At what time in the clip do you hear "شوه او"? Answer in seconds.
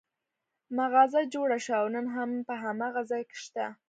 1.65-1.87